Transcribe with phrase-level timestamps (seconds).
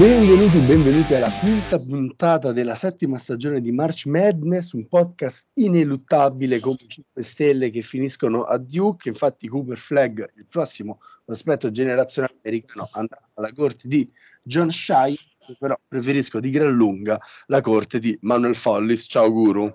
[0.00, 6.78] Benvenuti, benvenuti alla quinta puntata della settima stagione di March Madness, un podcast ineluttabile come
[6.78, 9.10] 5 stelle che finiscono a Duke.
[9.10, 14.10] Infatti, Cooper Flag, il prossimo prospetto generazionale americano, andrà alla corte di
[14.42, 15.18] John Shai,
[15.58, 19.04] però preferisco di gran lunga la corte di Manuel Follis.
[19.06, 19.70] Ciao, Guru.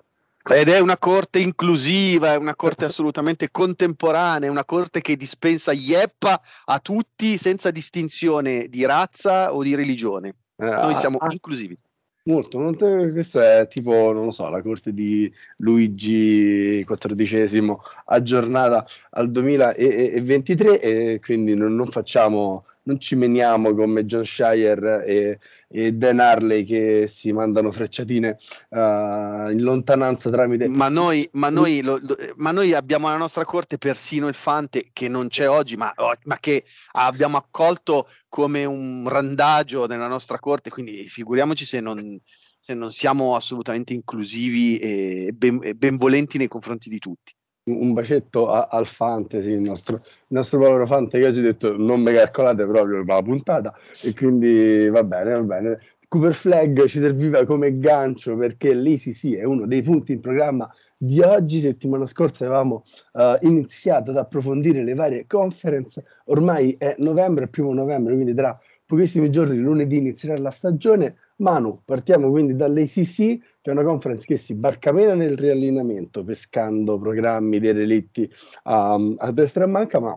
[0.48, 6.40] Ed è una corte inclusiva, è una corte assolutamente contemporanea, una corte che dispensa IEPA
[6.66, 10.34] a tutti senza distinzione di razza o di religione.
[10.56, 11.76] Noi siamo ah, inclusivi.
[12.24, 19.30] Molto, molto, questo è tipo, non lo so, la corte di Luigi XIV aggiornata al
[19.30, 26.20] 2023 e quindi non, non facciamo non ci meniamo come John Shire e, e Dan
[26.20, 28.38] Harley che si mandano frecciatine
[28.70, 30.68] uh, in lontananza tramite...
[30.68, 34.90] Ma noi, ma, noi lo, lo, ma noi, abbiamo alla nostra corte persino il Fante
[34.92, 40.38] che non c'è oggi, ma, oh, ma, che abbiamo accolto come un randagio nella nostra
[40.38, 42.18] corte, quindi figuriamoci se non,
[42.60, 47.34] se non siamo assolutamente inclusivi e, ben, e benvolenti nei confronti di tutti
[47.66, 51.76] un bacetto a, al fantasy, il nostro, il nostro povero Fante che oggi ha detto
[51.76, 55.80] non mi calcolate proprio la puntata e quindi va bene, va bene.
[56.08, 61.20] Cooper Flag ci serviva come gancio perché l'ACC è uno dei punti in programma di
[61.20, 61.58] oggi.
[61.58, 62.84] Settimana scorsa avevamo
[63.14, 68.56] uh, iniziato ad approfondire le varie conference, ormai è novembre, primo novembre, quindi tra
[68.86, 71.16] pochissimi giorni, lunedì inizierà la stagione.
[71.38, 77.58] Manu, partiamo quindi dall'ACC, che è una conference che si barcamena nel riallineamento, pescando programmi
[77.58, 78.32] dei relitti
[78.62, 80.16] a, a destra e a manca, ma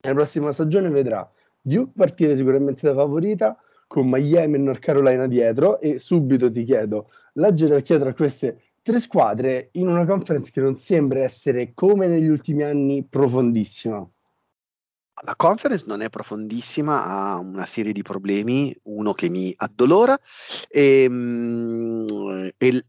[0.00, 1.30] la prossima stagione vedrà
[1.60, 7.10] Duke partire sicuramente da favorita, con Miami e North Carolina dietro, e subito ti chiedo
[7.34, 12.26] la gerarchia tra queste tre squadre in una conference che non sembra essere come negli
[12.26, 14.04] ultimi anni profondissima.
[15.22, 20.18] La conference non è profondissima, ha una serie di problemi, uno che mi addolora,
[20.68, 22.84] e, mm, e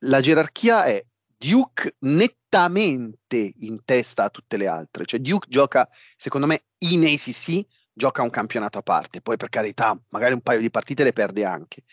[0.00, 1.04] la gerarchia è
[1.36, 7.66] Duke nettamente in testa a tutte le altre, cioè Duke gioca, secondo me, in ACC,
[7.92, 11.44] gioca un campionato a parte, poi per carità, magari un paio di partite le perde
[11.44, 11.84] anche,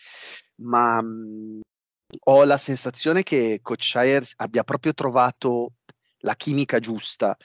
[0.62, 1.60] ma mm,
[2.24, 5.72] ho la sensazione che Coach Shire abbia proprio trovato
[6.18, 7.36] la chimica giusta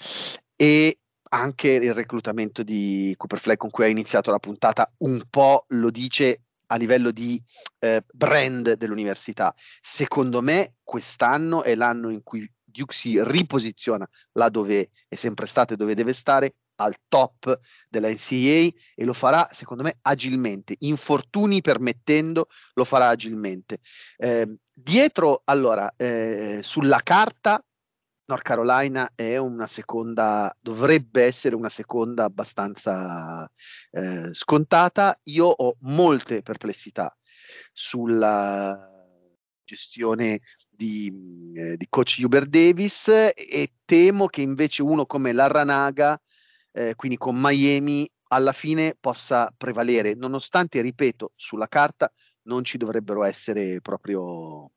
[0.56, 1.00] e
[1.30, 5.90] anche il reclutamento di Cooper Flag con cui ha iniziato la puntata un po' lo
[5.90, 7.42] dice a livello di
[7.80, 9.54] eh, brand dell'università.
[9.82, 15.74] Secondo me quest'anno è l'anno in cui Duke si riposiziona là dove è sempre stato
[15.74, 17.60] e dove deve stare, al top
[17.90, 23.80] della NCAA e lo farà secondo me agilmente, infortuni permettendo, lo farà agilmente.
[24.18, 27.64] Eh, dietro, allora, eh, sulla carta
[28.28, 33.50] North Carolina è una seconda, dovrebbe essere una seconda abbastanza
[33.92, 35.20] eh, scontata.
[35.26, 37.16] Io ho molte perplessità
[37.72, 38.92] sulla
[39.64, 41.12] gestione di,
[41.56, 46.20] eh, di coach Hubert Davis e temo che invece uno come Larranaga,
[46.72, 52.12] eh, quindi con Miami, alla fine possa prevalere, nonostante, ripeto, sulla carta
[52.44, 54.72] non ci dovrebbero essere proprio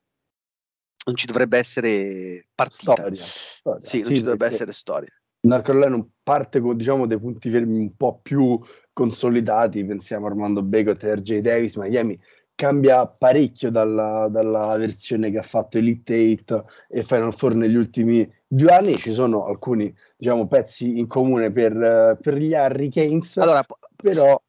[1.09, 2.93] non ci dovrebbe essere partita.
[2.93, 3.23] Storia.
[3.23, 3.85] storia.
[3.85, 5.09] Sì, non sì, ci dovrebbe essere storia.
[5.41, 8.61] North Carolina parte con diciamo, dei punti fermi un po' più
[8.93, 12.21] consolidati, pensiamo a Armando Becot e RJ Davis, Miami
[12.55, 18.29] cambia parecchio dalla, dalla, versione che ha fatto Elite 8 e Final Four negli ultimi
[18.44, 24.43] due anni, ci sono alcuni diciamo, pezzi in comune per, per gli Hurricanes, allora, però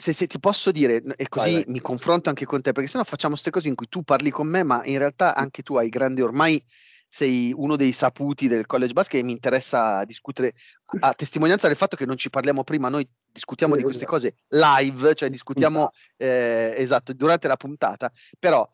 [0.00, 1.64] se, se, ti posso dire, e così vai, vai.
[1.68, 4.48] mi confronto anche con te, perché sennò facciamo queste cose in cui tu parli con
[4.48, 6.62] me, ma in realtà anche tu hai grande ormai
[7.06, 10.54] sei uno dei saputi del college basket e mi interessa discutere
[11.00, 15.14] a testimonianza del fatto che non ci parliamo prima, noi discutiamo di queste cose live,
[15.14, 18.66] cioè discutiamo eh, esatto durante la puntata, però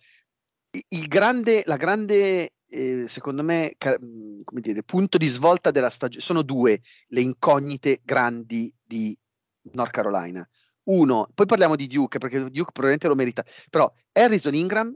[0.71, 6.25] il grande, la grande eh, secondo me ca- come dire, punto di svolta della stagione
[6.25, 9.17] sono due le incognite grandi di
[9.73, 10.47] North Carolina
[10.87, 14.95] uno, poi parliamo di Duke perché Duke probabilmente lo merita, però Harrison Ingram,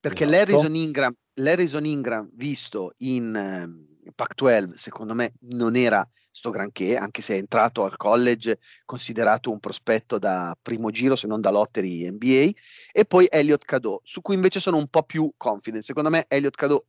[0.00, 0.36] perché Esatto.
[0.36, 7.20] l'Harrison Ingram, l'Harrison Ingram visto in eh, Pac-12 secondo me non era sto granché, anche
[7.20, 12.10] se è entrato al college considerato un prospetto da primo giro se non da lottery
[12.10, 12.50] NBA,
[12.90, 15.84] e poi Elliot Cadeau, su cui invece sono un po' più confident.
[15.84, 16.82] Secondo me Elliot Cadeau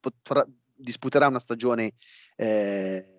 [0.00, 0.44] potrà,
[0.74, 1.92] disputerà una stagione
[2.36, 3.17] eh,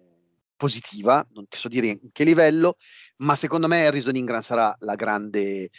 [0.60, 2.76] positiva, non ti so dire in che livello,
[3.20, 5.70] ma secondo me Harrison Ingram sarà la grande.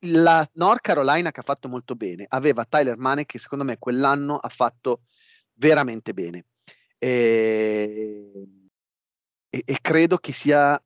[0.00, 4.36] La North Carolina che ha fatto molto bene aveva Tyler Mane che secondo me quell'anno
[4.36, 5.02] ha fatto
[5.54, 6.46] veramente bene.
[6.98, 8.48] E,
[9.50, 10.82] e, e credo che sia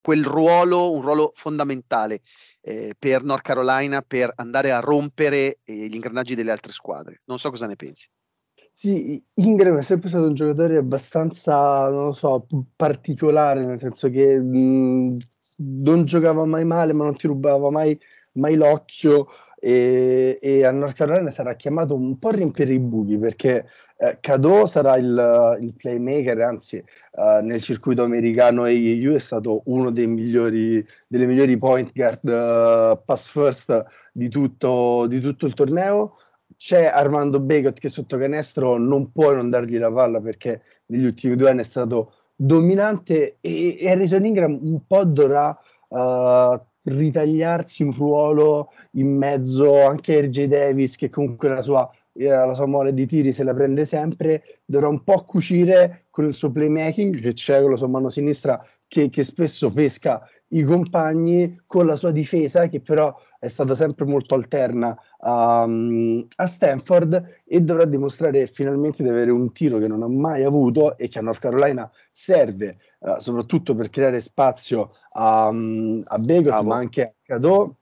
[0.00, 2.20] quel ruolo un ruolo fondamentale
[2.60, 7.22] eh, per North Carolina per andare a rompere eh, gli ingranaggi delle altre squadre.
[7.24, 8.06] Non so cosa ne pensi.
[8.76, 14.36] Sì, Ingram è sempre stato un giocatore abbastanza, non lo so, particolare, nel senso che
[14.38, 15.16] mh,
[15.58, 17.98] non giocava mai male, ma non ti rubava mai,
[18.32, 19.28] mai l'occhio.
[19.60, 23.66] E, e a North Carolina sarà chiamato un po' a riempire i buchi perché
[23.96, 29.90] eh, Cadeau sarà il, il playmaker, anzi, eh, nel circuito americano AAU è stato uno
[29.90, 36.16] dei migliori, delle migliori point guard eh, pass first di tutto, di tutto il torneo
[36.64, 41.36] c'è Armando Bacot che sotto canestro non puoi non dargli la palla perché negli ultimi
[41.36, 45.54] due anni è stato dominante e, e Harrison Ingram un po' dovrà
[45.88, 52.28] uh, ritagliarsi un ruolo in mezzo anche a RJ Davis che comunque la sua, eh,
[52.28, 54.60] la sua mole di tiri se la prende sempre.
[54.64, 58.58] Dovrà un po' cucire con il suo playmaking che c'è con la sua mano sinistra
[58.88, 64.04] che, che spesso pesca i compagni con la sua difesa che però è stata sempre
[64.04, 70.02] molto alterna um, a Stanford e dovrà dimostrare finalmente di avere un tiro che non
[70.02, 75.48] ha mai avuto e che a North Carolina serve uh, soprattutto per creare spazio a,
[75.48, 77.74] um, a Begos ma anche a Cadeau.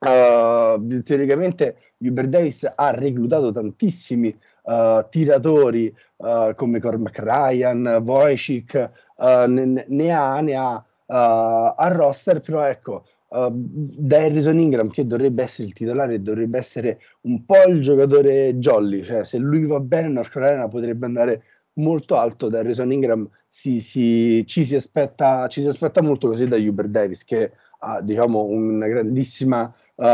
[0.00, 9.46] Uh, teoricamente Hubert Davis ha reclutato tantissimi Uh, tiratori uh, come Cormac Ryan, Wojcik, uh,
[9.48, 15.68] ne, ne, ha, ne ha al roster, però ecco, da Harrison Ingram che dovrebbe essere
[15.68, 20.30] il titolare, dovrebbe essere un po' il giocatore jolly, cioè se lui va bene North
[20.30, 21.42] Carolina potrebbe andare
[21.74, 26.46] molto alto, da Harrison Ingram si, si, ci, si aspetta, ci si aspetta molto così
[26.46, 30.04] da Hubert Davis che ha diciamo una grandissima uh,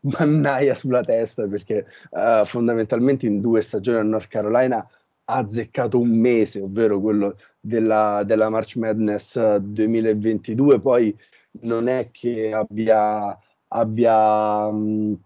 [0.18, 4.86] mannaia sulla testa perché uh, fondamentalmente in due stagioni a North Carolina
[5.26, 11.16] azzeccato un mese, ovvero quello della, della March Madness 2022, poi
[11.62, 13.36] non è che abbia,
[13.68, 15.18] abbia mh,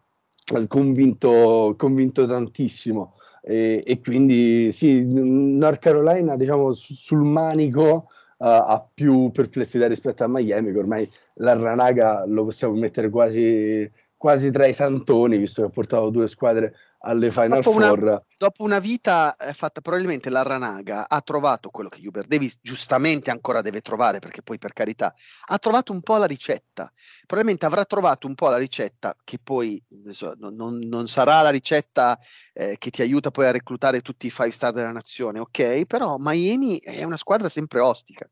[0.67, 3.15] convinto, convinto tantissimo.
[3.43, 8.09] E, e, quindi sì, North Carolina diciamo sul manico
[8.41, 13.87] Uh, ha più perplessità rispetto a Miami, che ormai l'Arranaga lo possiamo mettere quasi,
[14.17, 18.03] quasi tra i santoni, visto che ha portato due squadre alle Final dopo Four.
[18.03, 23.31] Una, dopo una vita eh, fatta, probabilmente l'Arranaga ha trovato quello che Hubert Davis giustamente
[23.31, 25.15] ancora deve trovare, perché poi per carità
[25.47, 26.91] ha trovato un po' la ricetta.
[27.27, 32.19] Probabilmente avrà trovato un po' la ricetta che poi non, non, non, sarà la ricetta
[32.53, 35.87] eh, che ti aiuta poi a reclutare tutti i five star della nazione, ok?
[35.87, 38.29] Però Miami è una squadra sempre ostica.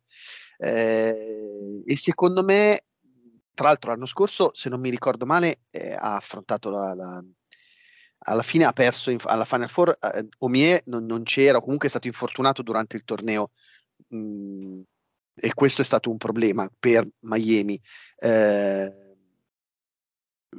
[0.59, 2.85] Eh, e secondo me,
[3.55, 7.25] tra l'altro, l'anno scorso, se non mi ricordo male, eh, ha affrontato la, la
[8.21, 9.97] alla fine ha perso in, alla Final Four.
[10.01, 13.51] Eh, Omie non, non, c'era, comunque è stato infortunato durante il torneo.
[14.09, 14.81] Mh,
[15.41, 17.81] e questo è stato un problema per Miami.
[18.17, 19.17] Eh,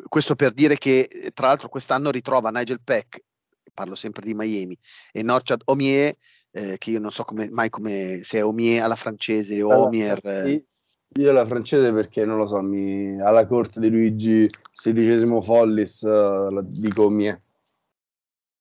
[0.08, 3.22] questo per dire che, tra l'altro, quest'anno ritrova Nigel Peck,
[3.74, 4.78] parlo sempre di Miami,
[5.12, 6.18] e Norchad Omie,
[6.52, 9.88] eh, che io non so come, mai come se è Omie alla francese o Allora,
[9.88, 10.20] Omier.
[10.22, 10.66] sì,
[11.20, 16.62] io la francese perché non lo so, mi, alla corte di Luigi XVI Follis uh,
[16.62, 17.42] dico Omie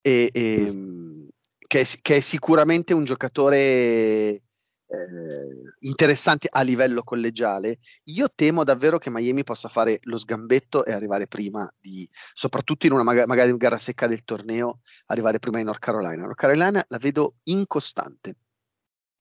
[0.01, 1.29] e, e
[1.67, 4.43] che, è, che, è, sicuramente un giocatore
[4.89, 7.79] eh, interessante a livello collegiale.
[8.05, 12.93] Io temo davvero che Miami possa fare lo sgambetto e arrivare prima di, soprattutto in
[12.93, 16.23] una magari, magari gara secca del torneo, arrivare prima in North Carolina.
[16.23, 18.37] North Carolina la vedo incostante.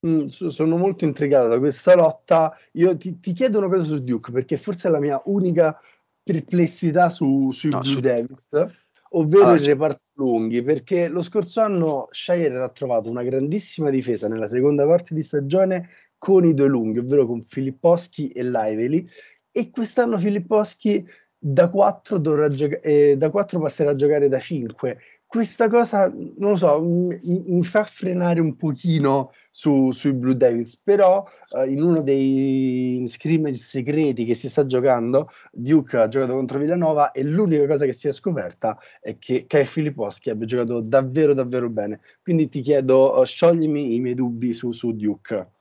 [0.06, 2.56] Mm, sono molto intrigato da questa lotta.
[2.72, 5.78] Io ti, ti, chiedo una cosa su Duke, perché forse è la mia unica
[6.22, 8.00] perplessità su, sui no, Blue su...
[8.00, 8.48] Devils
[9.10, 14.28] ovvero Ah, il reparto lunghi, perché lo scorso anno Shire ha trovato una grandissima difesa
[14.28, 15.88] nella seconda parte di stagione
[16.18, 19.06] con i due lunghi, ovvero con Filipposchi e Lively,
[19.52, 21.06] e quest'anno Filipposchi
[21.40, 26.50] da 4, dovrà gioca- eh, da 4 passerà a giocare da 5, questa cosa, non
[26.52, 31.82] lo so, mi, mi fa frenare un pochino su, sui Blue Devils, però eh, in
[31.82, 37.66] uno dei scrimmage segreti che si sta giocando, Duke ha giocato contro Villanova e l'unica
[37.66, 42.00] cosa che si è scoperta è che Kai Filipowski abbia giocato davvero davvero bene.
[42.22, 45.57] Quindi ti chiedo, uh, scioglimi i miei dubbi su, su Duke.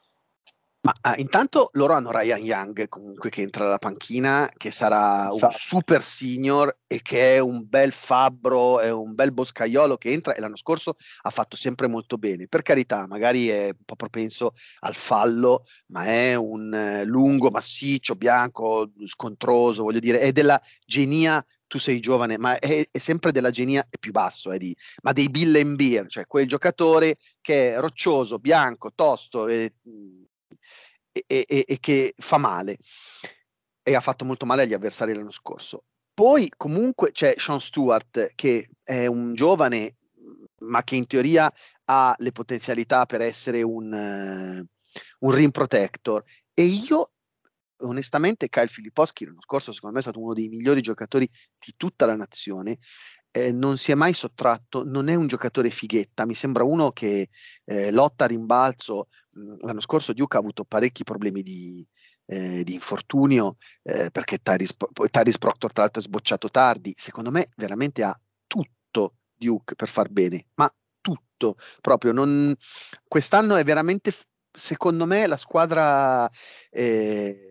[0.79, 5.49] Ma ah, intanto loro hanno Ryan Young comunque che entra dalla panchina, che sarà un
[5.51, 10.39] super senior e che è un bel fabbro, è un bel boscaiolo che entra e
[10.39, 12.47] l'anno scorso ha fatto sempre molto bene.
[12.47, 18.15] Per carità, magari è un po' propenso al fallo, ma è un eh, lungo, massiccio,
[18.15, 23.51] bianco, scontroso, voglio dire, è della genia tu sei giovane, ma è, è sempre della
[23.51, 27.79] genia più basso, eh, di, ma dei Bill and Beer, cioè quel giocatore che è
[27.79, 29.73] roccioso, bianco, tosto, e,
[31.25, 32.77] e, e, e che fa male.
[33.81, 35.85] E ha fatto molto male agli avversari l'anno scorso.
[36.13, 39.97] Poi comunque c'è Sean Stewart che è un giovane
[40.59, 41.51] ma che in teoria
[41.85, 44.65] ha le potenzialità per essere un, uh,
[45.19, 46.23] un rim protector.
[46.53, 47.11] E io
[47.81, 51.29] onestamente Kyle Filipowski l'anno scorso secondo me è stato uno dei migliori giocatori
[51.63, 52.79] di tutta la nazione
[53.37, 57.29] eh, non si è mai sottratto, non è un giocatore fighetta, mi sembra uno che
[57.65, 59.09] eh, lotta a rimbalzo.
[59.37, 61.85] Mm, l'anno scorso Duke ha avuto parecchi problemi di,
[62.25, 64.75] eh, di infortunio eh, perché Tyrese,
[65.37, 66.93] Proctor tra l'altro è sbocciato tardi.
[66.97, 72.11] Secondo me veramente ha tutto Duke per far bene, ma tutto proprio.
[72.11, 72.55] Non...
[73.07, 74.11] Quest'anno è veramente,
[74.51, 76.29] secondo me, la squadra
[76.71, 77.47] eh,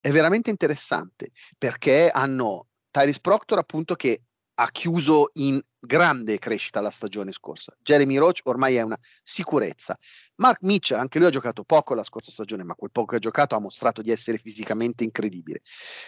[0.00, 4.22] è veramente interessante perché hanno Tyrese Proctor appunto che
[4.60, 7.76] ha chiuso in grande crescita la stagione scorsa.
[7.80, 9.96] Jeremy Roach ormai è una sicurezza.
[10.36, 13.20] Mark Mitchell, anche lui ha giocato poco la scorsa stagione, ma quel poco che ha
[13.20, 15.60] giocato ha mostrato di essere fisicamente incredibile.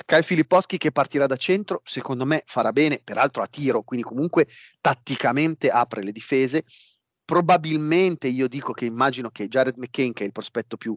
[0.04, 4.48] Kyle Filipowski che partirà da centro, secondo me farà bene, peraltro a tiro, quindi comunque
[4.80, 6.64] tatticamente apre le difese.
[7.24, 10.96] Probabilmente io dico che immagino che Jared McCain, che è il prospetto più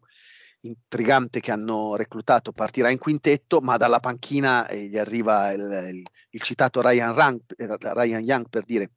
[0.65, 6.03] intrigante che hanno reclutato partirà in quintetto, ma dalla panchina eh, gli arriva il, il,
[6.29, 8.91] il citato Ryan, Rank, eh, Ryan, Young per dire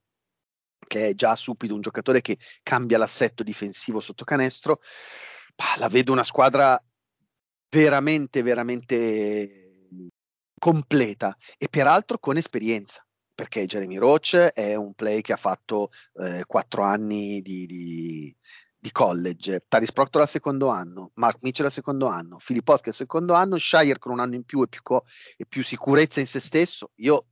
[0.86, 4.80] che è già subito un giocatore che cambia l'assetto difensivo sotto canestro.
[5.54, 6.80] Bah, la vedo una squadra
[7.68, 9.88] veramente, veramente
[10.58, 13.06] completa e peraltro con esperienza
[13.36, 15.90] perché Jeremy Roach è un play che ha fatto
[16.22, 18.34] eh, quattro anni di, di,
[18.86, 23.34] di college, Taris Proctor al secondo anno, Mark Mitchell al secondo anno, Filipowski al secondo
[23.34, 25.04] anno, Shire con un anno in più e più, co-
[25.36, 27.26] e più sicurezza in se stesso, io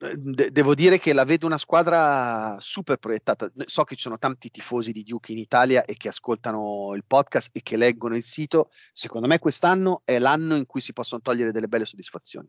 [0.00, 3.50] eh, de- devo dire che la vedo una squadra super proiettata.
[3.64, 7.48] So che ci sono tanti tifosi di Duke in Italia e che ascoltano il podcast
[7.52, 8.70] e che leggono il sito.
[8.92, 12.48] Secondo me quest'anno è l'anno in cui si possono togliere delle belle soddisfazioni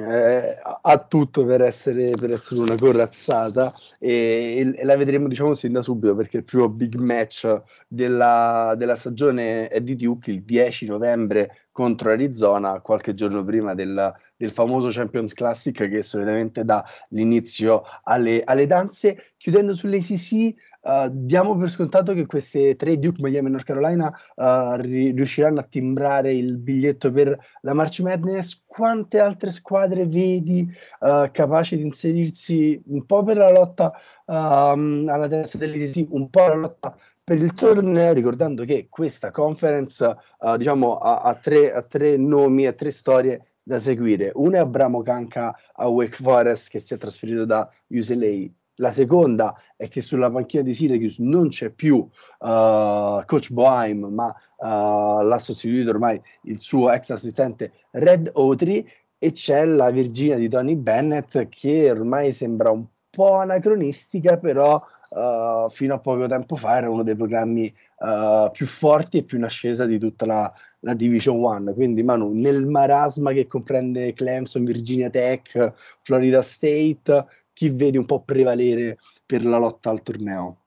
[0.00, 5.72] eh, ha tutto per essere, per essere una corazzata e, e, la vedremo diciamo sin
[5.72, 10.86] da subito perché il primo big match della, della stagione è di Duke il 10
[10.86, 17.82] novembre contro Arizona qualche giorno prima del, del famoso Champions Classic che solitamente dà l'inizio
[18.04, 19.32] alle, alle danze.
[19.36, 20.54] Chiudendo sull'ACC
[20.86, 25.58] Uh, diamo per scontato che queste tre Duke, Miami e North Carolina uh, ri- riusciranno
[25.58, 28.62] a timbrare il biglietto per la March Madness.
[28.64, 33.92] Quante altre squadre vedi uh, capaci di inserirsi un po' per la lotta
[34.26, 40.16] um, alla testa dell'ICC, un po' la lotta per il torneo, ricordando che questa conference
[40.56, 44.30] diciamo, ha, ha, tre, ha tre nomi, ha tre storie da seguire.
[44.34, 49.54] Una è Abramo Kanka a Wake Forest che si è trasferito da UCLA la seconda
[49.76, 52.08] è che sulla panchina di Syracuse non c'è più uh,
[53.24, 58.86] coach Boheim, ma uh, l'ha sostituito ormai il suo ex assistente Red Autry
[59.18, 65.70] e c'è la Virginia di Tony Bennett che ormai sembra un po' anacronistica, però uh,
[65.70, 67.74] fino a poco tempo fa era uno dei programmi
[68.52, 71.72] più forti e più in ascesa di tutta la, la Division One.
[71.72, 77.24] Quindi, Manu, nel marasma che comprende Clemson, Virginia Tech, Florida State,
[77.56, 80.64] chi vedi un po' prevalere per la lotta al torneo?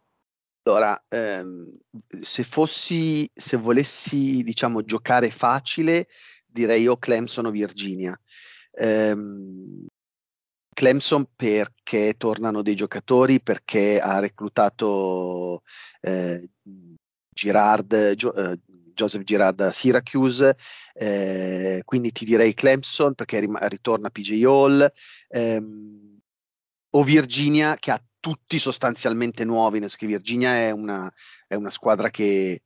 [0.63, 1.77] Allora, ehm,
[2.19, 6.07] se fossi, se volessi, diciamo, giocare facile,
[6.47, 8.19] direi o Clemson o Virginia.
[8.71, 9.85] Ehm,
[10.73, 15.61] Clemson perché tornano dei giocatori, perché ha reclutato
[16.01, 16.49] eh,
[17.29, 18.57] Girard, Gio, eh,
[18.95, 20.57] Joseph Girard a Syracuse,
[20.93, 24.91] eh, quindi ti direi Clemson perché rim- ritorna PJ Hall.
[25.29, 26.18] Ehm,
[26.91, 31.11] o Virginia che ha tutti sostanzialmente nuovi, che Virginia è una,
[31.47, 32.61] è una squadra che,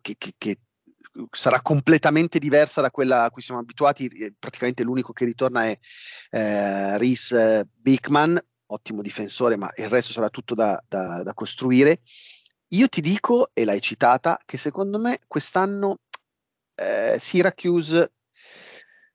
[0.00, 0.58] che, che, che,
[1.30, 5.78] sarà completamente diversa da quella a cui siamo abituati, praticamente l'unico che ritorna è
[6.30, 12.00] eh, Reese Bickman, ottimo difensore, ma il resto sarà tutto da, da, da costruire.
[12.68, 15.98] Io ti dico, e l'hai citata, che secondo me quest'anno
[16.74, 18.12] eh, Syracuse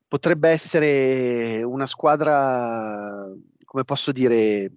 [0.07, 3.25] potrebbe essere una squadra,
[3.69, 4.71] come posso dire,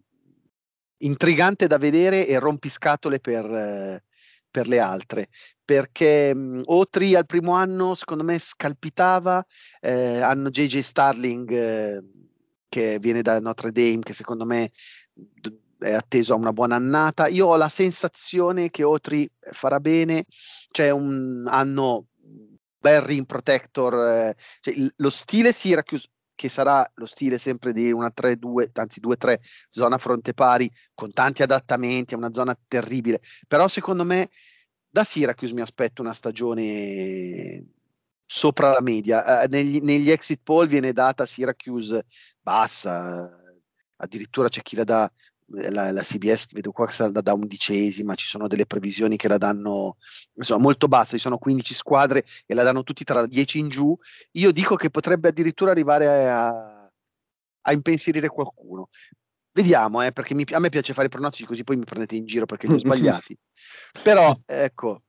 [0.99, 4.02] intrigante da vedere e rompiscatole per,
[4.50, 5.28] per le altre.
[5.64, 9.42] Perché mh, Otri al primo anno, secondo me, scalpitava,
[9.80, 12.04] eh, hanno JJ Starling eh,
[12.68, 14.70] che viene da Notre Dame, che secondo me
[15.78, 17.28] è atteso a una buona annata.
[17.28, 20.26] Io ho la sensazione che Otri farà bene,
[20.70, 22.08] c'è un anno
[22.78, 26.08] bel ring protector, eh, cioè, il, lo stile Syracuse
[26.42, 29.37] che sarà lo stile sempre di una 3-2, anzi 2-3,
[29.70, 34.28] zona fronte pari, con tanti adattamenti, è una zona terribile, però secondo me
[34.88, 37.64] da Syracuse mi aspetto una stagione
[38.26, 42.06] sopra la media, eh, negli, negli, exit poll viene data Syracuse
[42.40, 43.30] bassa,
[43.99, 45.12] addirittura c'è chi la dà
[45.71, 49.38] la, la, CBS vedo qua che sarà da undicesima, ci sono delle previsioni che la
[49.38, 49.97] danno
[50.35, 53.97] insomma, molto basse, ci sono 15 squadre e la danno tutti tra 10 in giù.
[54.32, 56.90] Io dico che potrebbe addirittura arrivare a,
[57.62, 58.88] a impensierire qualcuno.
[59.54, 62.25] Vediamo, eh, perché mi, a me piace fare i pronostici così poi mi prendete in
[62.25, 63.37] giro perché li ho sbagliati.
[64.02, 65.02] Però, ecco.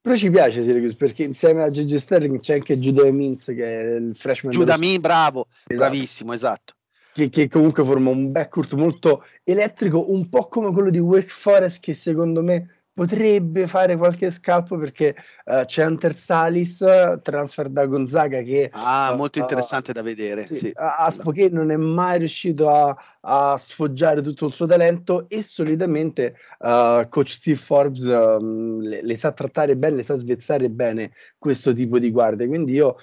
[0.00, 3.94] Però ci piace Syracuse perché insieme a Gigi Sterling c'è anche Judah Mintz che è
[3.96, 4.52] il freshman.
[4.52, 5.74] Judah Mintz, bravo, esatto.
[5.74, 6.76] bravissimo, esatto
[7.18, 11.80] che, che, comunque forma un backcourt molto elettrico, un po' come quello di Wake Forest,
[11.80, 16.84] che secondo me potrebbe fare qualche scalpo perché uh, c'è Hunter Salis,
[17.22, 18.70] transfer da Gonzaga che...
[18.72, 20.46] Ah, uh, molto interessante uh, da vedere.
[20.46, 20.72] Sì, sì.
[20.74, 26.36] A Spokane non è mai riuscito a, a, sfoggiare tutto il suo talento e solitamente
[26.58, 32.00] coach Steve Forbes um, le, le, sa trattare bene, le sa svezzare bene questo tipo
[32.00, 32.48] di guardie.
[32.48, 32.96] Quindi io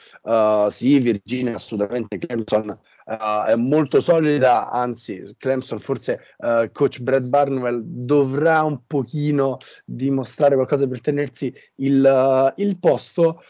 [0.70, 7.82] sì, Virginia assolutamente Clemson uh, è molto solida, anzi Clemson forse uh, coach Brad Barnwell
[7.84, 13.42] dovrà un pochino dimostrare qualcosa per tenersi il, uh, il posto,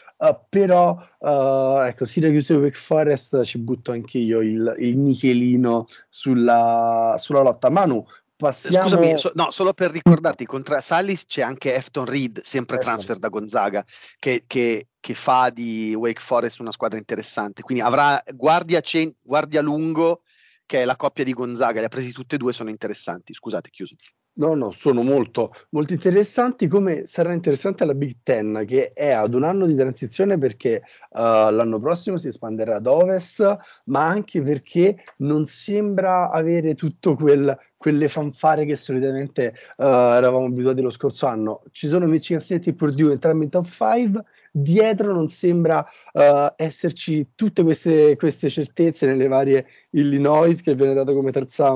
[0.48, 7.42] però ecco Syracuse e Wake Forest ci butto anche io il, il nichelino sulla, sulla
[7.42, 7.68] lotta.
[7.68, 8.02] Manu,
[8.36, 8.88] Passiamo...
[8.88, 12.92] Scusami, so, no, solo per ricordarti, contra Salis c'è anche Efton Reed, sempre Efton.
[12.92, 13.84] transfer da Gonzaga,
[14.18, 17.62] che, che, che, fa di Wake Forest una squadra interessante.
[17.62, 20.22] Quindi avrà guardia, cen- guardia lungo,
[20.66, 23.32] che è la coppia di Gonzaga, li ha presi tutte e due, sono interessanti.
[23.32, 23.94] Scusate, chiuso.
[24.38, 29.32] No, no, sono molto, molto interessanti, come sarà interessante la Big Ten, che è ad
[29.32, 31.18] un anno di transizione perché uh,
[31.50, 38.08] l'anno prossimo si espanderà ad ovest, ma anche perché non sembra avere tutto quel, quelle
[38.08, 41.62] fanfare che solitamente uh, eravamo abituati lo scorso anno.
[41.70, 44.22] Ci sono Michigan State e Purdue entrambi in top 5,
[44.52, 51.14] dietro non sembra uh, esserci tutte queste, queste certezze nelle varie Illinois che viene dato
[51.14, 51.74] come terza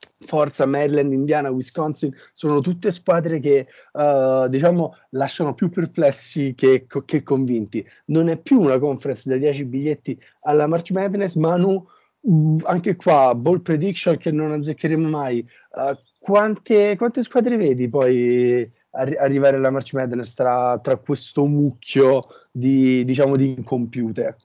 [0.00, 7.22] Forza, Maryland, Indiana, Wisconsin sono tutte squadre che uh, diciamo lasciano più perplessi che, che,
[7.22, 7.86] convinti.
[8.06, 12.96] Non è più una conference da 10 biglietti alla March Madness, ma no, uh, anche
[12.96, 15.46] qua ball prediction che non azzeccheremo mai.
[15.70, 22.22] Uh, quante, quante, squadre vedi poi arri- arrivare alla March Madness tra, tra questo mucchio
[22.50, 24.36] di, diciamo, di computer?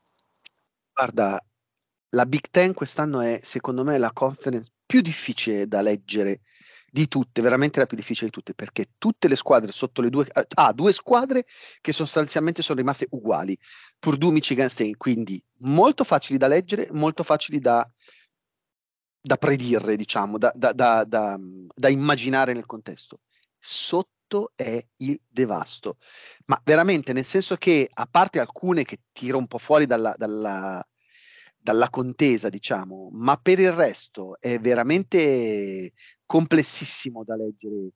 [0.94, 1.44] Guarda,
[2.10, 6.42] la Big Ten quest'anno è secondo me la conference più difficile da leggere
[6.92, 10.28] di tutte, veramente la più difficile di tutte, perché tutte le squadre sotto le due,
[10.32, 11.48] ha ah, due squadre
[11.82, 13.58] che sostanzialmente sono rimaste uguali,
[13.98, 17.84] Purdue, Michigan State, quindi molto facili da leggere, molto facili da,
[19.20, 23.22] da predire, diciamo, da, da, da, da immaginare nel contesto.
[23.58, 25.98] Sotto è il devasto,
[26.46, 30.88] ma veramente nel senso che a parte alcune che tiro un po' fuori dalla, dalla
[31.63, 35.93] dalla contesa, diciamo, ma per il resto è veramente
[36.26, 37.91] complessissimo da leggere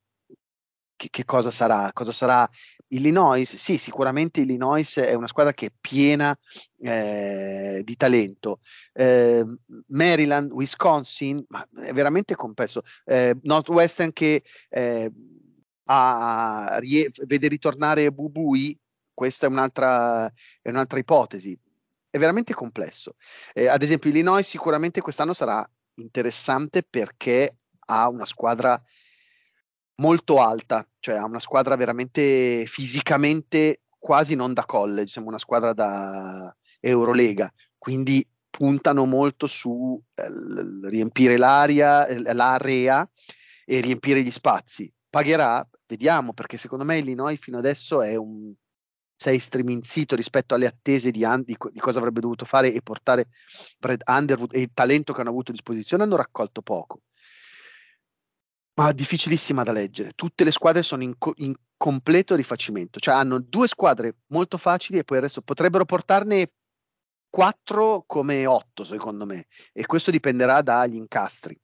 [0.95, 2.49] che, che, cosa sarà, cosa sarà
[2.88, 3.56] Illinois.
[3.56, 6.36] Sì, sicuramente Illinois è una squadra che è piena
[6.80, 8.62] eh, di talento.
[8.93, 9.45] Eh,
[9.88, 12.84] Maryland, Wisconsin, ma è veramente complesso.
[13.03, 15.12] Eh, Northwestern che eh,
[15.89, 16.80] ha,
[17.25, 18.80] vede ritornare Bubui,
[19.13, 20.25] questa è un'altra,
[20.62, 21.60] è un'altra ipotesi
[22.17, 23.15] è veramente complesso.
[23.53, 28.80] Eh, ad esempio, Illinois sicuramente quest'anno sarà interessante perché ha una squadra
[29.95, 35.73] molto alta, cioè ha una squadra veramente fisicamente quasi non da college, sembra una squadra
[35.73, 43.08] da Eurolega, quindi puntano molto su eh, riempire l'aria, l'area
[43.65, 44.91] e riempire gli spazi.
[45.10, 45.67] Pagherà?
[45.88, 48.53] Vediamo, perché secondo me Illinois fino adesso è un
[49.19, 53.25] sei striminzito rispetto alle attese di, di, di, cosa avrebbe dovuto fare e portare
[53.80, 57.01] Brad Underwood e il talento che hanno avuto a disposizione hanno raccolto poco.
[58.75, 60.12] Ma difficilissima da leggere.
[60.12, 64.99] Tutte le squadre sono in, co- in completo rifacimento, cioè hanno due squadre molto facili
[64.99, 66.51] e poi il resto potrebbero portarne
[67.27, 69.47] 4 come 8 secondo me.
[69.73, 71.60] E questo dipenderà dagli incastri.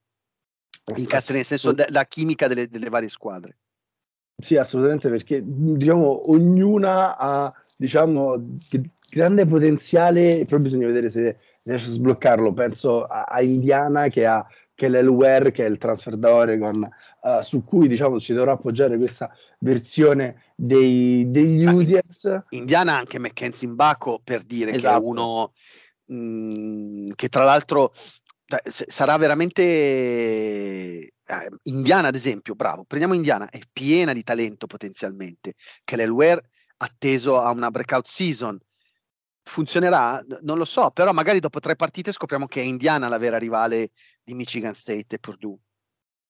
[0.95, 3.59] Incastri nel senso della chimica delle, delle, varie squadre
[4.38, 8.43] sì assolutamente perché diciamo ognuna ha diciamo
[9.10, 14.46] grande potenziale però bisogna vedere se riesce a sbloccarlo penso a, a Indiana che ha
[14.76, 16.88] che è l'Elware, che è il transfer da Oregon,
[17.22, 22.43] uh, su cui diciamo si dovrà appoggiare questa versione dei, degli Usiers.
[22.50, 24.82] Indiana anche Mackenzie Baco per dire esatto.
[24.82, 25.08] che è esatto.
[25.08, 25.54] uno
[26.06, 27.93] mh, mm, che tra l'altro
[28.63, 35.53] sarà veramente eh, Indiana ad esempio, bravo, prendiamo Indiana, è piena di talento potenzialmente,
[35.84, 38.60] che l'Elware atteso a una breakout season,
[39.43, 40.21] funzionerà?
[40.41, 43.91] Non lo so, però magari dopo tre partite scopriamo che è Indiana la vera rivale
[44.23, 45.58] di Michigan State e Purdue.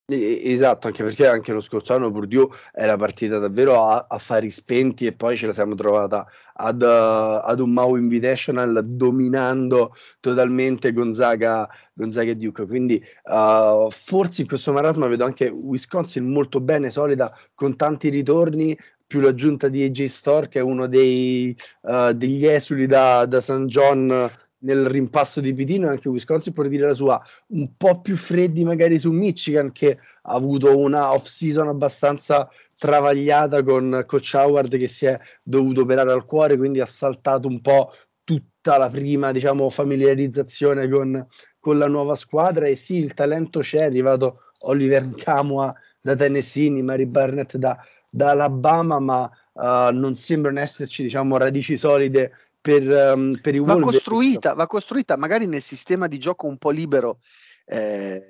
[0.06, 5.06] Esatto, anche perché anche lo scorso anno Purdue era partita davvero a, a fari spenti
[5.06, 11.70] e poi ce la siamo trovata ad, uh, ad un Mau Invitational dominando totalmente Gonzaga,
[11.94, 12.66] Gonzaga e Duke.
[12.66, 18.78] Quindi uh, forse in questo marasma vedo anche Wisconsin molto bene, solida, con tanti ritorni,
[19.08, 23.68] più l'aggiunta di AJ Store che è uno dei, uh, degli esuli da, da San
[23.68, 24.30] John
[24.64, 28.64] nel rimpasso di Pitino e anche Wisconsin può dire la sua un po' più freddi
[28.64, 34.88] magari su Michigan che ha avuto una off season abbastanza travagliata con Coach Howard che
[34.88, 37.92] si è dovuto operare al cuore quindi ha saltato un po'
[38.24, 41.26] tutta la prima diciamo familiarizzazione con,
[41.60, 42.68] con la nuova squadra.
[42.68, 47.78] E sì il talento c'è è arrivato Oliver Camua da Tennessee Mari Barnett da,
[48.10, 49.24] da Alabama ma
[49.54, 52.32] uh, non sembrano esserci diciamo radici solide
[52.64, 56.70] per, um, per i va costruita, va costruita magari nel sistema di gioco un po'
[56.70, 57.20] libero
[57.66, 58.24] eh,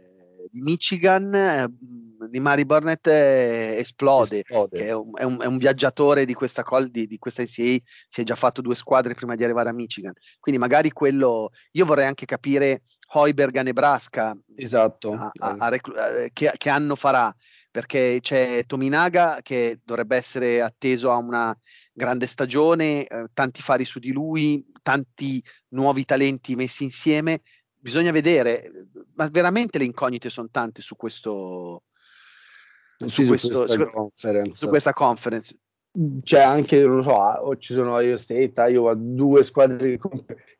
[0.49, 1.67] di Michigan eh,
[2.27, 4.87] di Mari Burnett eh, esplode, esplode.
[4.87, 8.21] È, un, è, un, è, un, viaggiatore di questa, call, di, di questa NCAA si
[8.21, 12.07] è già fatto due squadre prima di arrivare a Michigan quindi magari quello io vorrei
[12.07, 12.81] anche capire
[13.13, 15.11] Hoiberg a Nebraska esatto.
[15.11, 17.31] a, a, a reclu- eh, che, che anno farà
[17.69, 21.55] perché c'è Tominaga che dovrebbe essere atteso a una
[21.93, 27.41] grande stagione, eh, tanti fari su di lui, tanti nuovi talenti messi insieme.
[27.75, 28.63] Bisogna vedere,
[29.15, 31.83] ma veramente le incognite sono tante su questo.
[32.97, 35.57] Su, sì, questo, su, questa su, su, questa conference.
[36.23, 40.09] C'è anche, non lo so, o ci sono Iowa State, Iowa, due squadre che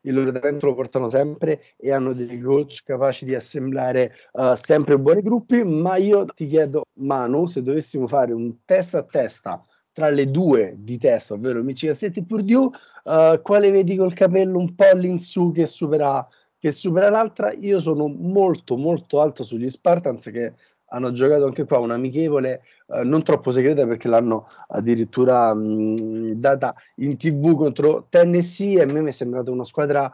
[0.02, 4.96] il loro talento lo portano sempre e hanno dei coach capaci di assemblare uh, sempre
[4.98, 9.64] buoni gruppi, ma io ti chiedo, Manu, se dovessimo fare un testa a testa
[9.94, 12.68] tra le due di testa, ovvero Michigan State e Purdue,
[13.04, 16.26] uh, quale vedi col capello un po' all'insù che supera,
[16.58, 17.52] che supera l'altra?
[17.52, 20.52] Io sono molto molto alto sugli Spartans che
[20.86, 27.16] hanno giocato anche qua un'amichevole uh, non troppo segreta perché l'hanno addirittura mh, data in
[27.16, 30.12] tv contro Tennessee e a me mi è sembrata una squadra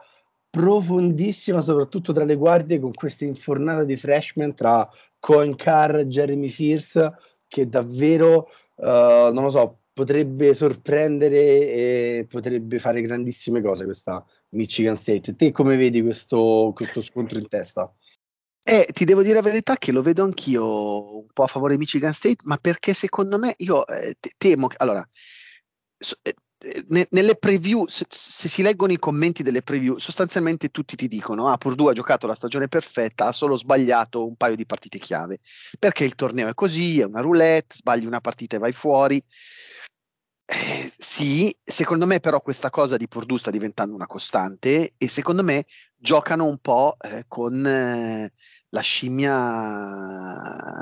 [0.50, 4.88] profondissima soprattutto tra le guardie con questa infornata di freshman tra
[5.18, 7.14] Cohen Carr, Jeremy Fierce
[7.46, 8.48] che davvero
[8.80, 15.36] uh, non lo so, potrebbe sorprendere e potrebbe fare grandissime cose questa Michigan State.
[15.36, 17.92] Te come vedi questo, questo scontro in testa?
[18.62, 21.78] Eh, ti devo dire la verità che lo vedo anch'io un po' a favore di
[21.78, 25.06] Michigan State, ma perché secondo me io eh, temo che allora
[25.96, 26.34] so, eh,
[26.88, 31.56] nelle preview, se, se, si leggono i commenti delle preview, sostanzialmente tutti ti dicono: Ah,
[31.56, 35.38] Purdue ha giocato la stagione perfetta, ha solo sbagliato un paio di partite chiave.
[35.78, 39.22] Perché il torneo è così, è una roulette, sbagli una partita e vai fuori.
[40.44, 45.44] Eh, sì, secondo me però questa cosa di Purdue sta diventando una costante e secondo
[45.44, 45.64] me
[45.96, 48.32] giocano un po' eh, con eh,
[48.70, 49.32] la, scimmia,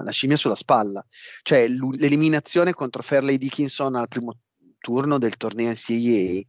[0.02, 1.04] la scimmia sulla spalla.
[1.42, 4.38] Cioè l'eliminazione contro Fairley Dickinson al primo
[4.78, 6.42] turno del torneo NCAA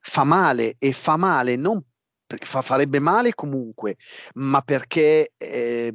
[0.00, 1.82] fa male e fa male non
[2.32, 3.96] perché fa, farebbe male comunque,
[4.34, 5.94] ma perché eh,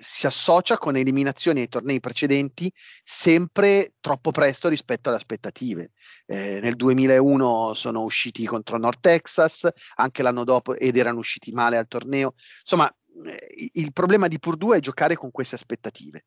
[0.00, 2.70] si associa con eliminazioni ai tornei precedenti
[3.04, 5.92] sempre troppo presto rispetto alle aspettative.
[6.26, 11.76] Eh, nel 2001 sono usciti contro North Texas, anche l'anno dopo ed erano usciti male
[11.76, 12.34] al torneo.
[12.60, 12.92] Insomma,
[13.24, 16.24] eh, il problema di Purdue è giocare con queste aspettative.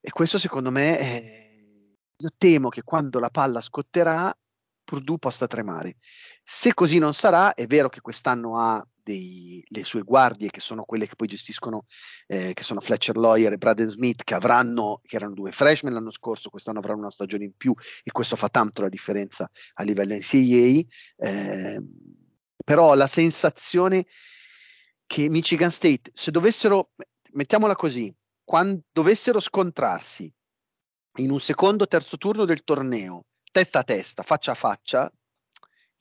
[0.00, 1.53] E questo secondo me è
[2.16, 4.32] io temo che quando la palla scotterà,
[4.84, 5.96] Purdue possa tremare.
[6.42, 10.84] Se così non sarà, è vero che quest'anno ha dei, le sue guardie, che sono
[10.84, 11.86] quelle che poi gestiscono,
[12.26, 16.10] eh, che sono Fletcher Lawyer e Braden Smith, che avranno, che erano due freshman l'anno
[16.10, 20.14] scorso, quest'anno avranno una stagione in più e questo fa tanto la differenza a livello
[20.14, 20.82] NCAA.
[21.16, 21.82] Eh,
[22.64, 24.06] però la sensazione
[25.06, 26.90] che Michigan State, se dovessero,
[27.32, 30.32] mettiamola così, quando dovessero scontrarsi
[31.18, 35.12] in un secondo terzo turno del torneo, testa a testa, faccia a faccia,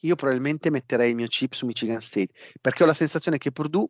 [0.02, 3.88] io probabilmente metterei il mio chip su Michigan State, perché ho la sensazione che Purdue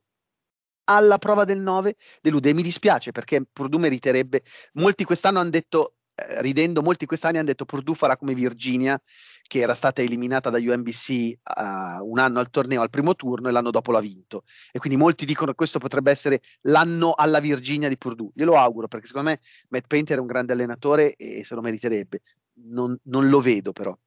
[0.86, 5.96] alla prova del 9 delude e mi dispiace perché Purdue meriterebbe, molti quest'anno hanno detto
[6.40, 9.00] ridendo, molti quest'anno hanno detto Purdue farà come Virginia,
[9.48, 13.52] che era stata eliminata da UNBC uh, un anno al torneo al primo turno e
[13.52, 14.44] l'anno dopo l'ha vinto.
[14.72, 18.32] E quindi molti dicono che questo potrebbe essere l'anno alla Virginia di Purdue.
[18.36, 21.62] Io lo auguro perché secondo me Matt Painter è un grande allenatore e se lo
[21.62, 22.22] meriterebbe.
[22.66, 23.98] Non, non lo vedo però.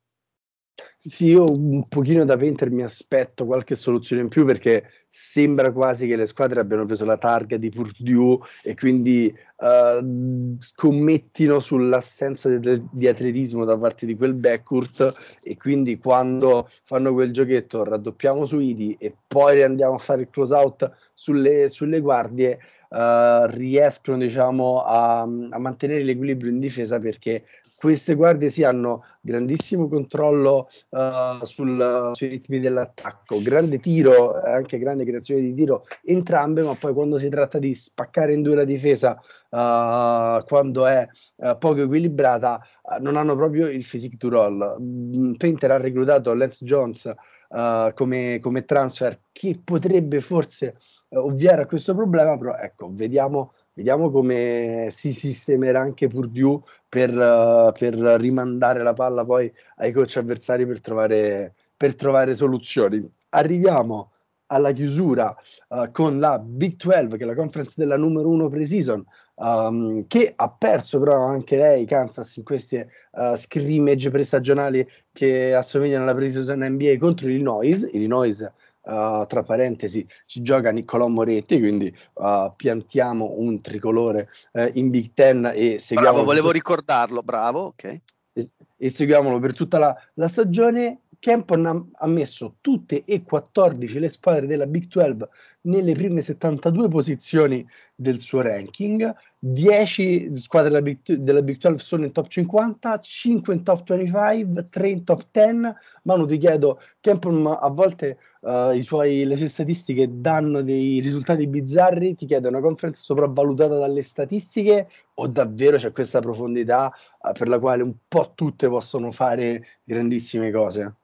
[0.98, 6.06] Sì, io un pochino da Painter mi aspetto qualche soluzione in più perché sembra quasi
[6.06, 12.82] che le squadre abbiano preso la targa di Purdue e quindi uh, scommettino sull'assenza di,
[12.90, 18.58] di, atletismo da parte di quel backcourt e quindi quando fanno quel giochetto raddoppiamo su
[18.58, 22.58] Idi e poi andiamo a fare il close out sulle, sulle guardie
[22.90, 27.44] uh, riescono diciamo a, a mantenere l'equilibrio in difesa perché
[27.76, 35.04] queste guardie sì hanno grandissimo controllo uh, sul, sui ritmi dell'attacco, grande tiro, anche grande
[35.04, 39.20] creazione di tiro entrambe, ma poi quando si tratta di spaccare in due la difesa,
[39.50, 42.60] uh, quando è uh, poco equilibrata,
[43.00, 44.76] non hanno proprio il physique to roll.
[44.80, 47.12] Mm, Painter ha reclutato Lance Jones
[47.48, 50.78] come, come, transfer che potrebbe forse
[51.10, 57.72] ovviare a questo problema, però ecco, vediamo Vediamo come si sistemerà anche Purdue per, uh,
[57.78, 63.06] per rimandare la palla poi ai coach avversari per trovare, per trovare soluzioni.
[63.30, 64.12] Arriviamo
[64.46, 65.36] alla chiusura
[65.68, 70.32] uh, con la Big 12, che è la conference della numero 1 pre-season, um, che
[70.34, 76.60] ha perso però anche lei, Kansas, in queste uh, scrimmage prestagionali che assomigliano alla pre-season
[76.60, 77.86] NBA contro Illinois.
[77.92, 78.50] Illinois
[78.86, 85.10] Uh, tra parentesi ci gioca Niccolò Moretti, quindi uh, piantiamo un tricolore uh, in Big
[85.12, 86.12] Ten e seguiamo.
[86.12, 88.00] Bravo, volevo ricordarlo, bravo, ok.
[88.32, 91.00] E, e seguiamolo per tutta la, la stagione.
[91.18, 95.26] Kempon ha, ha, messo tutte e 14 le squadre della Big 12
[95.66, 102.04] nelle prime 72 posizioni del suo ranking, 10 squadre della Big, della Big 12 sono
[102.04, 105.74] in top 50, 5 in top 25, 3 in top 10.
[106.02, 112.14] Manu ti chiedo, Kempon a volte uh, suoi, le sue statistiche danno dei risultati bizzarri,
[112.14, 117.48] ti chiedo, è una conference sopravvalutata dalle statistiche o davvero c'è questa profondità uh, per
[117.48, 120.94] la quale un po' tutte possono fare grandissime cose?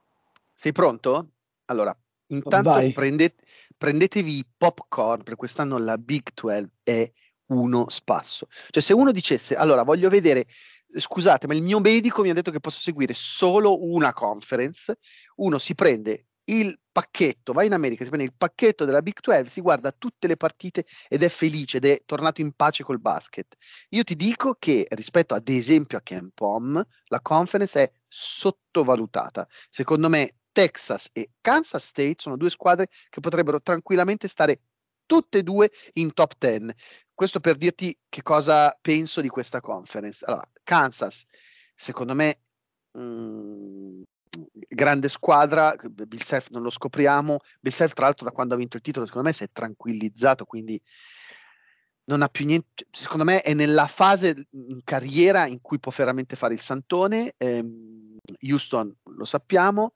[0.53, 1.29] Sei pronto?
[1.67, 1.97] Allora,
[2.29, 3.43] intanto prendete,
[3.83, 7.11] prendetevi i popcorn, per quest'anno la Big 12 è
[7.47, 8.47] uno spasso.
[8.71, 10.47] Cioè se uno dicesse, allora voglio vedere,
[10.89, 14.99] scusate, ma il mio medico mi ha detto che posso seguire solo una conference,
[15.39, 19.51] uno si prende il pacchetto, va in America, si prende il pacchetto della Big 12,
[19.51, 23.53] si guarda tutte le partite ed è felice ed è tornato in pace col basket.
[23.89, 29.45] Io ti dico che rispetto ad esempio a Ken Pom, la conference è sottovalutata.
[29.69, 34.61] Secondo me Texas e Kansas State sono due squadre che potrebbero tranquillamente stare
[35.07, 36.73] tutte e due in top 10.
[37.15, 40.25] Questo per dirti che cosa penso di questa conference.
[40.25, 41.25] Allora, Kansas,
[41.75, 42.41] secondo me,
[42.93, 44.03] mh, mm,
[44.69, 48.77] grande squadra, Bill Self non lo scopriamo, Bill Self tra l'altro da quando ha vinto
[48.77, 50.81] il titolo secondo me si è tranquillizzato, quindi
[52.05, 56.37] non ha più niente, secondo me è nella fase in carriera in cui può veramente
[56.37, 59.95] fare il santone, ehm, Houston lo sappiamo,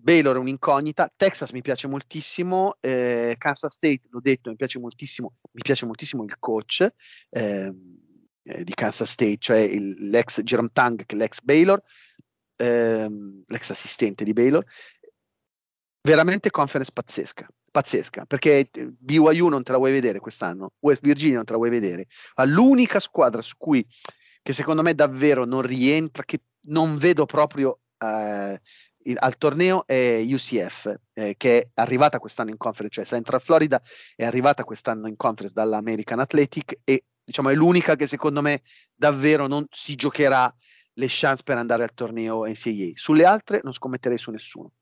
[0.00, 5.34] Baylor è un'incognita, Texas mi piace moltissimo, eh, Kansas State l'ho detto, mi piace moltissimo,
[5.52, 6.86] mi piace moltissimo il coach
[7.30, 7.74] eh,
[8.42, 11.82] eh, di Kansas State, cioè il, l'ex Jerome Tang, l'ex Baylor,
[12.56, 14.64] ehm, l'ex assistente di Baylor,
[16.02, 21.44] veramente conference pazzesca, pazzesca, perché BYU non te la vuoi vedere quest'anno, West Virginia non
[21.44, 23.86] te la vuoi vedere, ma l'unica squadra su cui,
[24.42, 28.60] che secondo me davvero non rientra, che non vedo proprio eh,
[29.04, 33.80] il, al torneo è UCF, eh, che è arrivata quest'anno in conference, cioè Central Florida
[34.16, 38.62] è arrivata quest'anno in conference dall'American Athletic e diciamo è l'unica che secondo me
[38.94, 40.52] davvero non si giocherà
[40.94, 42.92] le chance per andare al torneo NCAA.
[42.94, 44.72] Sulle altre non scommetterei su nessuno.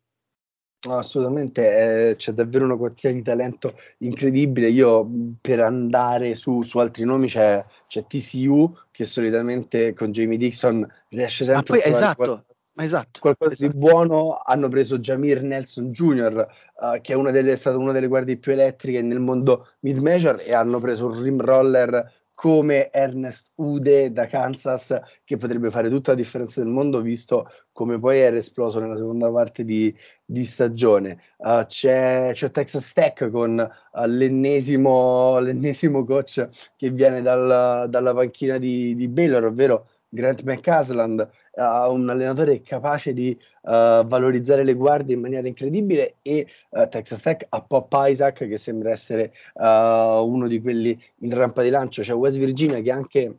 [0.87, 4.68] No, assolutamente, eh, c'è davvero una quantità di talento incredibile.
[4.68, 5.09] Io
[5.40, 11.44] per andare su, su altri nomi c'è, c'è, TCU che solitamente con Jamie Dixon riesce
[11.44, 12.44] sempre poi, a esatto,
[12.79, 13.73] qualcosa, esatto, qualcosa esatto.
[13.73, 14.41] di buono.
[14.45, 18.37] Hanno preso Jamir Nelson Jr., uh, che è, una delle, è stata una delle guardie
[18.37, 24.27] più elettriche nel mondo mid-major, e hanno preso un rim roller come Ernest Ude da
[24.27, 28.97] Kansas che potrebbe fare tutta la differenza del mondo visto come poi era esploso nella
[28.97, 29.93] seconda parte di,
[30.25, 31.21] di stagione.
[31.38, 38.57] Uh, c'è, c'è, Texas Tech con uh, l'ennesimo, l'ennesimo, coach che viene dal, dalla panchina
[38.57, 43.71] di, di Baylor, ovvero Grant McCasland, uh, un allenatore capace di uh,
[44.07, 48.90] valorizzare le guardie in maniera incredibile e uh, Texas Tech ha Pop Isaac che sembra
[48.90, 53.38] essere uno di quelli in rampa di lancio, c'è West Virginia che anche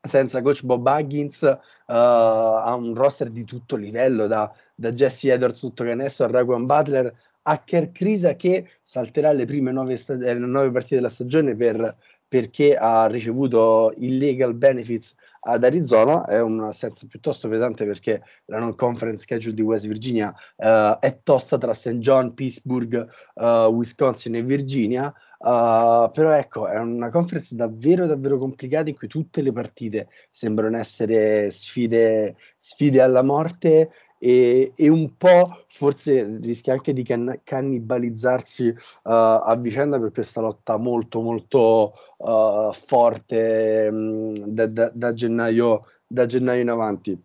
[0.00, 1.42] senza coach Bob Huggins
[1.86, 7.12] ha un roster di tutto livello da, da Jesse Edwards tutto canestro a Raquan Butler
[7.42, 11.96] a Kerr Krisa che salterà le prime nove, sta- eh, nove partite della stagione per
[12.28, 15.14] perché ha ricevuto illegal benefits
[15.48, 20.98] ad Arizona, è un'assenza piuttosto pesante perché la non conference schedule di West Virginia uh,
[20.98, 21.98] è tosta tra St.
[21.98, 28.88] John, Pittsburgh, uh, Wisconsin e Virginia, uh, però ecco, è una conference davvero davvero complicata
[28.90, 33.90] in cui tutte le partite sembrano essere sfide, sfide alla morte
[34.26, 40.40] e, e, un po' forse rischia anche di can- cannibalizzarsi uh, a vicenda per questa
[40.40, 47.16] lotta molto molto uh, forte um, da, da, da, gennaio, da, gennaio, in avanti.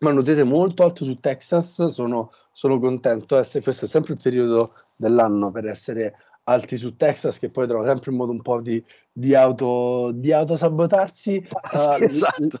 [0.00, 4.70] Ma notete molto alto su Texas, sono, sono contento, eh, questo è sempre il periodo
[4.98, 8.84] dell'anno per essere alti su Texas che poi trova sempre un modo un po' di,
[9.10, 11.42] di, auto, di autosabotarsi.
[11.72, 12.60] Uh, esatto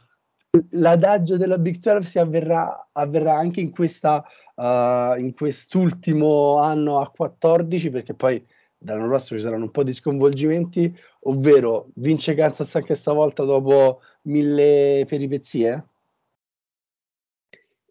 [0.70, 7.10] l'adagio della Big 12 si avverrà, avverrà anche in, questa, uh, in quest'ultimo anno a
[7.10, 8.44] 14 perché poi
[8.76, 15.04] dall'anno prossimo ci saranno un po' di sconvolgimenti, ovvero vince Kansas anche stavolta dopo mille
[15.08, 15.86] peripezie?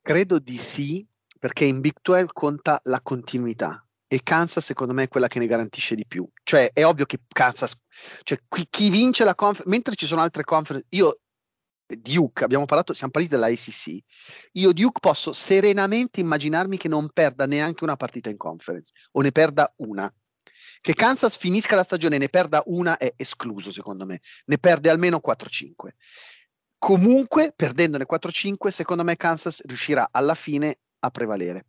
[0.02, 1.06] Credo di sì,
[1.40, 5.48] perché in Big 12 conta la continuità e Kansas secondo me è quella che ne
[5.48, 6.28] garantisce di più.
[6.44, 7.76] Cioè è ovvio che Kansas,
[8.22, 11.22] cioè chi, chi vince la conference, mentre ci sono altre conference, io
[11.98, 13.98] Duke, abbiamo parlato, siamo partiti dalla ACC,
[14.54, 19.32] io Duke posso serenamente immaginarmi che non perda neanche una partita in conference o ne
[19.32, 20.14] perda una.
[20.82, 24.90] Che Kansas finisca la stagione e ne perda una è escluso secondo me, ne perde
[24.90, 25.90] almeno 4-5.
[26.78, 31.68] Comunque, perdendone 4-5, secondo me Kansas riuscirà alla fine a prevalere.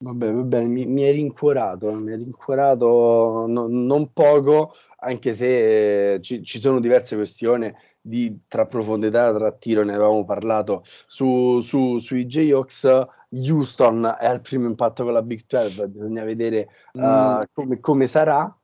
[0.00, 6.20] Vabbè, vabbè, mi, mi hai rincuorato, mi hai rincuorato no, non poco, anche se eh,
[6.20, 11.98] ci, ci, sono diverse questioni di, tra profondità, tra tiro, ne avevamo parlato su, su,
[11.98, 13.06] sui Jayhawks.
[13.30, 17.40] Houston è al primo impatto con la Big 12, bisogna vedere uh, mm.
[17.52, 18.56] come, come, sarà.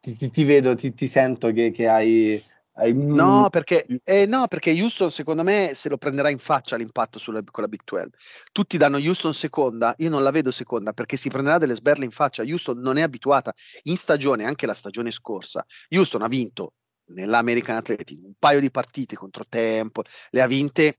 [0.00, 2.42] Ti, ti, ti vedo, ti, ti sento che, che hai
[2.74, 7.42] No perché, eh, no, perché Houston secondo me se lo prenderà in faccia l'impatto sulla,
[7.50, 8.08] con la Big 12.
[8.50, 12.10] Tutti danno Houston seconda, io non la vedo seconda perché si prenderà delle sberle in
[12.10, 12.42] faccia.
[12.42, 13.52] Houston non è abituata
[13.84, 15.64] in stagione, anche la stagione scorsa.
[15.90, 16.74] Houston ha vinto
[17.06, 20.96] nell'American Athletic un paio di partite contro Temple, le ha vinte.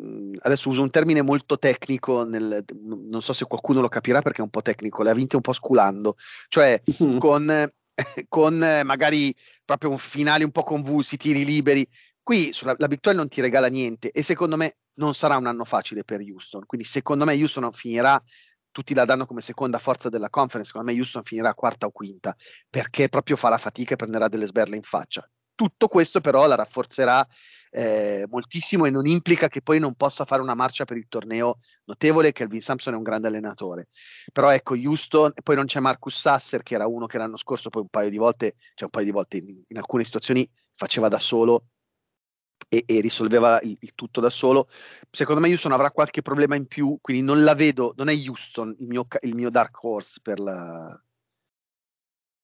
[0.00, 4.40] Mm, adesso uso un termine molto tecnico, nel, non so se qualcuno lo capirà perché
[4.40, 6.16] è un po' tecnico, le ha vinte un po' sculando,
[6.48, 6.80] cioè
[7.18, 7.70] con
[8.28, 9.34] con eh, magari
[9.64, 11.86] proprio un finale un po' convulsi, tiri liberi.
[12.22, 15.64] Qui sulla, la 12 non ti regala niente e secondo me non sarà un anno
[15.64, 16.66] facile per Houston.
[16.66, 18.22] Quindi secondo me Houston finirà,
[18.70, 22.36] tutti la danno come seconda forza della conference, secondo me Houston finirà quarta o quinta
[22.68, 25.28] perché proprio farà fatica e prenderà delle sberle in faccia.
[25.54, 27.26] Tutto questo però la rafforzerà
[27.70, 31.58] eh, moltissimo e non implica che poi non possa fare una marcia per il torneo
[31.84, 32.32] notevole.
[32.32, 33.88] Kelvin Sampson è un grande allenatore,
[34.32, 37.82] però ecco Houston, poi non c'è Marcus Sasser che era uno che l'anno scorso poi
[37.82, 41.18] un paio di volte, cioè un paio di volte in, in alcune situazioni faceva da
[41.18, 41.66] solo
[42.68, 44.68] e, e risolveva il, il, tutto da solo.
[45.10, 48.74] Secondo me Houston avrà qualche problema in più, quindi non la vedo, non è Houston
[48.78, 51.02] il mio, il mio dark horse per la,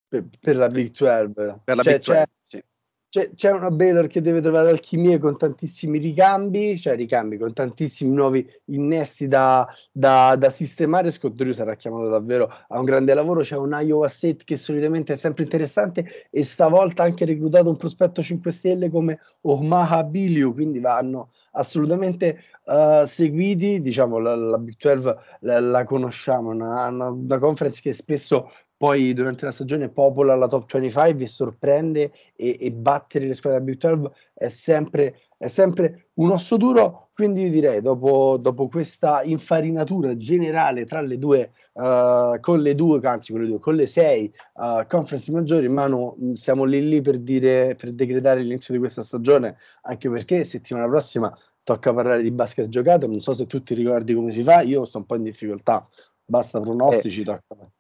[0.09, 1.33] per, per la Big 12.
[1.65, 2.65] Per la cioè, Big 12 sì
[3.15, 8.13] c'è, c'è, una Baylor che deve trovare alchimie con tantissimi ricambi, cioè ricambi con tantissimi
[8.13, 11.13] nuovi innesti da, da, da sistemare.
[11.13, 13.43] Scott Drew sarà chiamato davvero a un grande lavoro.
[13.43, 17.77] C'è un Iowa State che solitamente è sempre interessante e stavolta ha anche reclutato un
[17.77, 23.81] prospetto 5 stelle come Omaha Biliu, quindi vanno assolutamente uh, seguiti.
[23.81, 28.51] Diciamo, la, la Big 12 la, la conosciamo, una, una, una conference che spesso
[28.85, 33.61] poi durante la stagione popola la top 25 e sorprende e, e battere le squadre
[33.61, 38.69] della Big 12 è sempre, è sempre un osso duro, quindi io direi dopo, dopo
[38.69, 43.75] questa infarinatura generale tra le due, uh, con le due, anzi con le due, con
[43.75, 48.81] le sei uh, conference maggiori, Manu, siamo lì lì per dire, per decretare l'inizio di
[48.81, 53.63] questa stagione, anche perché settimana prossima tocca parlare di basket giocato, non so se tu
[53.63, 55.89] ti ricordi come si fa, io sto un po' in difficoltà,
[56.23, 57.25] basta pronostici, eh.
[57.25, 57.71] tocca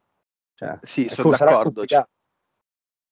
[0.55, 1.85] cioè, sì, sono d'accordo.
[1.85, 2.05] Cioè,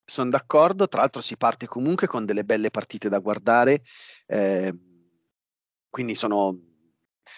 [0.04, 3.82] sono d'accordo, tra l'altro si parte comunque con delle belle partite da guardare,
[4.26, 4.74] eh,
[5.88, 6.58] quindi sono,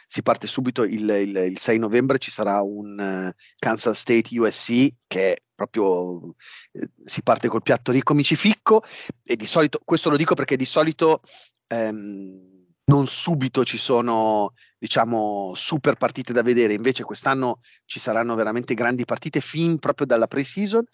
[0.07, 4.89] si parte subito il, il, il, 6 novembre, ci sarà un uh, Kansas State USC
[5.07, 6.35] che proprio
[6.73, 8.83] eh, si parte col piatto ricco micificco
[9.23, 11.21] e di solito, questo lo dico perché di solito
[11.69, 18.75] ehm, non subito ci sono diciamo super partite da vedere, invece quest'anno ci saranno veramente
[18.75, 20.85] grandi partite fin proprio dalla pre-season.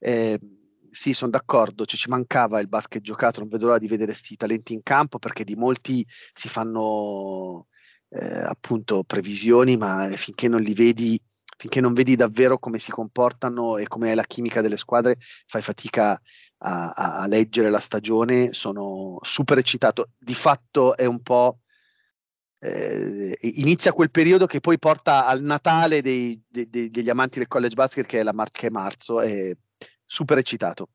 [0.00, 0.38] Eh,
[0.90, 4.36] sì, sono d'accordo, cioè, ci mancava il basket giocato, non vedo l'ora di vedere questi
[4.36, 7.66] talenti in campo perché di molti si fanno
[8.08, 11.20] eh, appunto previsioni, ma finché non li vedi,
[11.56, 15.62] finché non vedi davvero come si comportano e come è la chimica delle squadre, fai
[15.62, 16.20] fatica
[16.58, 20.10] a, a, leggere la stagione, sono super eccitato.
[20.18, 21.60] Di fatto è un po'.
[22.60, 27.76] Eh, inizia quel periodo che poi porta al Natale dei, dei, degli amanti del college
[27.76, 29.56] basket che è, la mar- che è marzo e
[30.04, 30.88] super eccitato.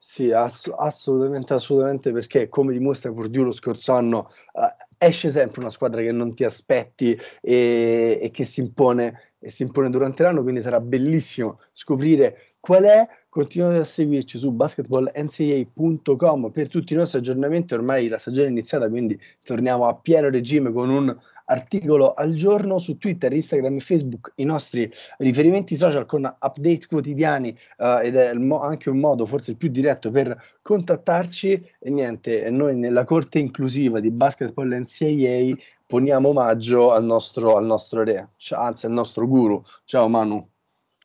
[0.00, 4.62] Sì, ass- assolutamente, assolutamente, perché come dimostra Purdue lo scorso anno, uh,
[4.96, 9.64] esce sempre una squadra che non ti aspetti e, e che si impone, e si
[9.64, 16.68] impone durante l'anno, quindi sarà bellissimo scoprire qual è Continuate a seguirci su basketballncaa.com per
[16.68, 17.72] tutti i nostri aggiornamenti.
[17.72, 22.78] Ormai la stagione è iniziata, quindi torniamo a pieno regime con un articolo al giorno
[22.78, 24.32] su Twitter, Instagram e Facebook.
[24.34, 29.52] I nostri riferimenti social con update quotidiani uh, ed è mo- anche un modo, forse
[29.52, 31.64] il più diretto, per contattarci.
[31.78, 35.54] E niente, noi nella corte inclusiva di Basketball NCAA
[35.86, 39.62] poniamo omaggio al nostro, al nostro re, cioè, anzi al nostro guru.
[39.84, 40.44] Ciao Manu.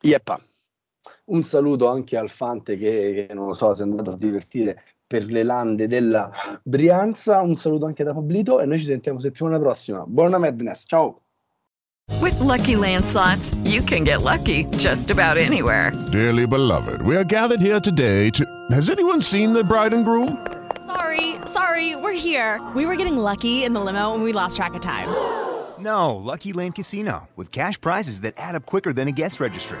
[0.00, 0.42] Yeppa.
[1.26, 4.82] Un saluto anche al Fante che, che non lo so, si è andato a divertire
[5.06, 6.30] per le lande della
[6.62, 7.40] Brianza.
[7.40, 10.04] Un saluto anche da Pablito e noi ci sentiamo settimana prossima.
[10.06, 11.20] Buona Madness, ciao!
[12.20, 15.92] With lucky landslots, you can get lucky just about anywhere.
[16.12, 18.44] Dearly beloved, we are gathered here today to.
[18.70, 20.46] Has anyone seen the bride and groom?
[20.86, 22.60] Sorry, sorry, we're here.
[22.74, 25.08] We were getting lucky in the limo and we lost track of time.
[25.78, 29.80] No, Lucky Land Casino, with cash prizes that add up quicker than a guest registry